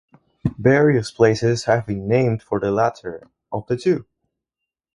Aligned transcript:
Various 0.57 1.11
places 1.11 1.65
have 1.65 1.85
been 1.85 2.07
named 2.07 2.41
for 2.41 2.59
the 2.59 2.71
latter 2.71 3.27
of 3.51 3.67
the 3.67 3.77
two. 3.77 4.07